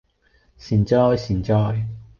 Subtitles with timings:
[0.57, 1.85] 善哉善哉